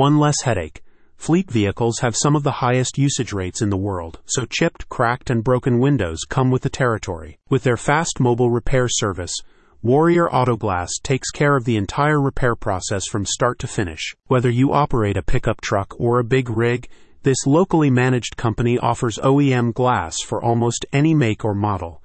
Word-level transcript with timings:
One 0.00 0.18
less 0.18 0.40
headache. 0.44 0.82
Fleet 1.18 1.50
vehicles 1.50 1.98
have 1.98 2.16
some 2.16 2.34
of 2.34 2.42
the 2.42 2.62
highest 2.64 2.96
usage 2.96 3.34
rates 3.34 3.60
in 3.60 3.68
the 3.68 3.76
world, 3.76 4.18
so 4.24 4.46
chipped, 4.46 4.88
cracked, 4.88 5.28
and 5.28 5.44
broken 5.44 5.78
windows 5.78 6.20
come 6.26 6.50
with 6.50 6.62
the 6.62 6.70
territory. 6.70 7.38
With 7.50 7.64
their 7.64 7.76
fast 7.76 8.18
mobile 8.18 8.48
repair 8.48 8.88
service, 8.88 9.34
Warrior 9.82 10.26
Autoglass 10.30 10.88
takes 11.02 11.30
care 11.30 11.54
of 11.54 11.66
the 11.66 11.76
entire 11.76 12.18
repair 12.18 12.56
process 12.56 13.06
from 13.08 13.26
start 13.26 13.58
to 13.58 13.66
finish. 13.66 14.14
Whether 14.26 14.48
you 14.48 14.72
operate 14.72 15.18
a 15.18 15.22
pickup 15.22 15.60
truck 15.60 15.94
or 16.00 16.18
a 16.18 16.24
big 16.24 16.48
rig, 16.48 16.88
this 17.22 17.46
locally 17.46 17.90
managed 17.90 18.38
company 18.38 18.78
offers 18.78 19.18
OEM 19.18 19.74
glass 19.74 20.16
for 20.22 20.42
almost 20.42 20.86
any 20.94 21.12
make 21.12 21.44
or 21.44 21.54
model. 21.54 22.02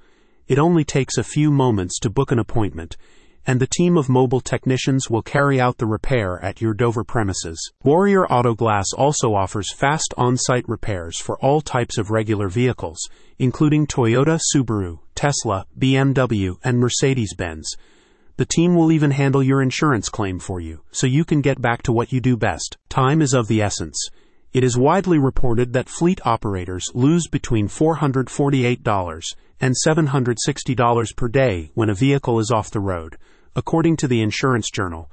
It 0.50 0.60
only 0.60 0.84
takes 0.84 1.18
a 1.18 1.24
few 1.24 1.50
moments 1.50 1.98
to 2.00 2.10
book 2.10 2.34
an 2.34 2.40
appointment, 2.40 2.98
and 3.48 3.60
the 3.60 3.68
team 3.68 3.98
of 3.98 4.10
mobile 4.10 4.42
technicians 4.42 5.10
will 5.10 5.22
carry 5.22 5.60
out 5.60 5.78
the 5.78 5.86
repair 5.86 6.44
at 6.44 6.62
your 6.62 6.74
Dover 6.74 7.04
premises. 7.04 7.72
Warrior 7.84 8.26
Auto 8.28 8.56
Glass 8.56 8.88
also 8.98 9.36
offers 9.36 9.74
fast 9.74 10.14
on 10.18 10.38
site 10.38 10.68
repairs 10.68 11.20
for 11.20 11.38
all 11.40 11.62
types 11.62 11.98
of 11.98 12.10
regular 12.10 12.50
vehicles, 12.50 13.00
including 13.38 13.88
Toyota, 13.88 14.40
Subaru, 14.54 15.00
Tesla, 15.14 15.66
BMW, 15.78 16.58
and 16.64 16.80
Mercedes 16.80 17.36
Benz. 17.36 17.76
The 18.38 18.46
team 18.46 18.76
will 18.76 18.92
even 18.92 19.12
handle 19.12 19.42
your 19.42 19.62
insurance 19.62 20.10
claim 20.10 20.40
for 20.40 20.60
you, 20.60 20.82
so 20.92 21.08
you 21.08 21.24
can 21.24 21.42
get 21.42 21.62
back 21.62 21.84
to 21.84 21.94
what 21.94 22.12
you 22.12 22.20
do 22.20 22.36
best. 22.36 22.78
Time 22.90 23.22
is 23.22 23.34
of 23.34 23.48
the 23.48 23.62
essence. 23.62 24.10
It 24.52 24.64
is 24.64 24.78
widely 24.78 25.20
reported 25.20 25.74
that 25.74 25.90
fleet 25.90 26.20
operators 26.26 26.90
lose 26.94 27.28
between 27.28 27.68
$448 27.68 29.36
and 29.62 29.76
$760 29.86 31.16
per 31.16 31.28
day 31.28 31.72
when 31.76 31.90
a 31.90 31.94
vehicle 31.94 32.40
is 32.40 32.52
off 32.52 32.72
the 32.72 32.80
road. 32.80 33.18
According 33.58 33.96
to 33.98 34.08
the 34.10 34.22
Insurance 34.22 34.70
Journal, 34.70 35.10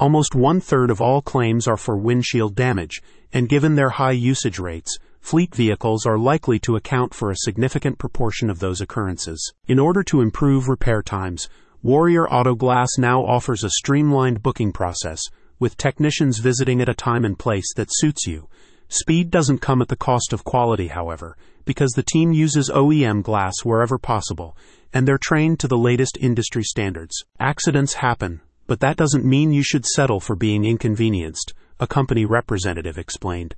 almost 0.00 0.34
one 0.34 0.60
third 0.60 0.90
of 0.90 1.00
all 1.00 1.22
claims 1.22 1.68
are 1.68 1.76
for 1.76 1.96
windshield 1.96 2.56
damage, 2.56 3.00
and 3.32 3.48
given 3.48 3.76
their 3.76 3.90
high 3.90 4.10
usage 4.10 4.58
rates, 4.58 4.98
fleet 5.20 5.54
vehicles 5.54 6.04
are 6.04 6.18
likely 6.18 6.58
to 6.58 6.74
account 6.74 7.14
for 7.14 7.30
a 7.30 7.36
significant 7.36 7.98
proportion 7.98 8.50
of 8.50 8.58
those 8.58 8.80
occurrences. 8.80 9.52
In 9.68 9.78
order 9.78 10.02
to 10.02 10.20
improve 10.20 10.68
repair 10.68 11.02
times, 11.02 11.48
Warrior 11.84 12.28
Auto 12.28 12.56
Glass 12.56 12.88
now 12.98 13.24
offers 13.24 13.62
a 13.62 13.70
streamlined 13.70 14.42
booking 14.42 14.72
process, 14.72 15.20
with 15.60 15.76
technicians 15.76 16.38
visiting 16.38 16.80
at 16.80 16.88
a 16.88 16.94
time 16.94 17.24
and 17.24 17.38
place 17.38 17.72
that 17.76 17.88
suits 17.90 18.26
you. 18.26 18.48
Speed 18.88 19.30
doesn't 19.30 19.58
come 19.58 19.82
at 19.82 19.88
the 19.88 19.96
cost 19.96 20.32
of 20.32 20.44
quality, 20.44 20.88
however, 20.88 21.36
because 21.64 21.92
the 21.92 22.02
team 22.02 22.32
uses 22.32 22.70
OEM 22.70 23.22
glass 23.22 23.54
wherever 23.64 23.98
possible 23.98 24.56
and 24.94 25.08
they're 25.08 25.18
trained 25.18 25.58
to 25.58 25.66
the 25.66 25.76
latest 25.76 26.16
industry 26.20 26.62
standards. 26.62 27.24
Accidents 27.40 27.94
happen, 27.94 28.40
but 28.68 28.78
that 28.78 28.96
doesn't 28.96 29.24
mean 29.24 29.52
you 29.52 29.62
should 29.62 29.84
settle 29.84 30.20
for 30.20 30.36
being 30.36 30.64
inconvenienced, 30.64 31.52
a 31.80 31.86
company 31.86 32.24
representative 32.24 32.96
explained. 32.96 33.56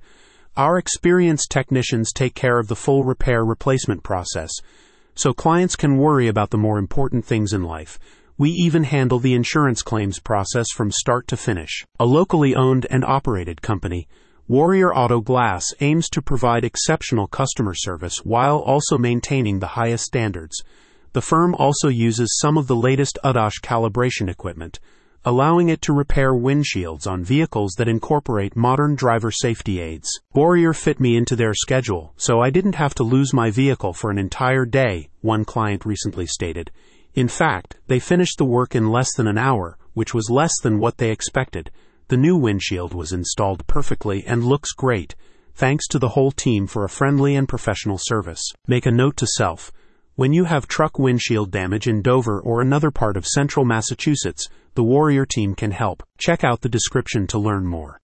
Our 0.57 0.79
experienced 0.79 1.51
technicians 1.51 2.11
take 2.11 2.33
care 2.33 2.57
of 2.57 2.67
the 2.67 2.75
full 2.75 3.03
repair 3.03 3.45
replacement 3.45 4.01
process, 4.01 4.51
so 5.13 5.31
clients 5.31 5.75
can 5.75 5.97
worry 5.97 6.27
about 6.27 6.49
the 6.49 6.57
more 6.57 6.79
important 6.79 7.23
things 7.23 7.53
in 7.53 7.61
life. 7.61 7.99
We 8.39 8.49
even 8.49 8.83
handle 8.83 9.19
the 9.19 9.35
insurance 9.35 9.83
claims 9.83 10.19
process 10.19 10.65
from 10.73 10.91
start 10.91 11.27
to 11.27 11.37
finish. 11.37 11.85
A 11.99 12.05
locally 12.05 12.55
owned 12.55 12.87
and 12.89 13.05
operated 13.05 13.61
company, 13.61 14.07
Warrior 14.49 14.95
Auto 14.95 15.19
Glass 15.19 15.73
aims 15.81 16.07
to 16.07 16.21
provide 16.21 16.63
exceptional 16.63 17.27
customer 17.27 17.73
service 17.73 18.19
while 18.23 18.59
also 18.59 18.97
maintaining 18.97 19.59
the 19.59 19.75
highest 19.75 20.05
standards. 20.05 20.63
The 21.11 21.19
firm 21.19 21.53
also 21.53 21.89
uses 21.89 22.39
some 22.39 22.57
of 22.57 22.67
the 22.67 22.75
latest 22.77 23.19
ADAS 23.25 23.55
calibration 23.61 24.29
equipment, 24.29 24.79
allowing 25.25 25.67
it 25.67 25.81
to 25.81 25.91
repair 25.91 26.31
windshields 26.31 27.05
on 27.05 27.25
vehicles 27.25 27.73
that 27.77 27.89
incorporate 27.89 28.55
modern 28.55 28.95
driver 28.95 29.31
safety 29.31 29.81
aids. 29.81 30.09
Warrior 30.33 30.71
fit 30.71 31.01
me 31.01 31.17
into 31.17 31.35
their 31.35 31.53
schedule, 31.53 32.13
so 32.15 32.39
I 32.39 32.49
didn't 32.49 32.75
have 32.75 32.95
to 32.95 33.03
lose 33.03 33.33
my 33.33 33.51
vehicle 33.51 33.91
for 33.91 34.11
an 34.11 34.17
entire 34.17 34.65
day, 34.65 35.09
one 35.19 35.43
client 35.43 35.85
recently 35.85 36.25
stated. 36.25 36.71
In 37.13 37.27
fact, 37.27 37.75
they 37.87 37.99
finished 37.99 38.37
the 38.37 38.45
work 38.45 38.75
in 38.75 38.91
less 38.91 39.13
than 39.13 39.27
an 39.27 39.37
hour, 39.37 39.77
which 39.93 40.13
was 40.13 40.29
less 40.29 40.53
than 40.63 40.79
what 40.79 40.99
they 40.99 41.11
expected. 41.11 41.69
The 42.09 42.15
new 42.15 42.37
windshield 42.37 42.93
was 42.93 43.11
installed 43.11 43.67
perfectly 43.67 44.23
and 44.25 44.41
looks 44.41 44.71
great. 44.71 45.13
Thanks 45.55 45.87
to 45.89 45.99
the 45.99 46.09
whole 46.09 46.31
team 46.31 46.65
for 46.65 46.85
a 46.85 46.89
friendly 46.89 47.35
and 47.35 47.49
professional 47.49 47.97
service. 47.99 48.41
Make 48.65 48.85
a 48.85 48.91
note 48.91 49.17
to 49.17 49.27
self. 49.27 49.73
When 50.15 50.31
you 50.31 50.45
have 50.45 50.67
truck 50.67 50.97
windshield 50.97 51.51
damage 51.51 51.85
in 51.85 52.01
Dover 52.01 52.39
or 52.39 52.61
another 52.61 52.91
part 52.91 53.17
of 53.17 53.27
central 53.27 53.65
Massachusetts, 53.65 54.47
the 54.75 54.83
Warrior 54.83 55.25
team 55.25 55.53
can 55.53 55.71
help. 55.71 56.01
Check 56.17 56.45
out 56.45 56.61
the 56.61 56.69
description 56.69 57.27
to 57.27 57.39
learn 57.39 57.65
more. 57.65 57.95